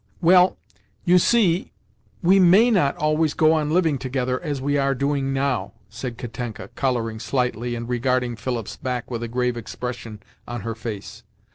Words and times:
"Well, 0.19 0.57
you 1.05 1.19
see, 1.19 1.73
we 2.23 2.39
may 2.39 2.71
not 2.71 2.95
always 2.97 3.35
go 3.35 3.53
on 3.53 3.69
living 3.69 3.99
together 3.99 4.41
as 4.41 4.59
we 4.59 4.75
are 4.75 4.95
doing 4.95 5.31
now," 5.31 5.73
said 5.91 6.17
Katenka, 6.17 6.69
colouring 6.69 7.19
slightly, 7.19 7.75
and 7.75 7.87
regarding 7.87 8.35
Philip's 8.35 8.75
back 8.77 9.11
with 9.11 9.21
a 9.21 9.27
grave 9.27 9.57
expression 9.57 10.23
on 10.47 10.61
her 10.61 10.73
face. 10.73 11.21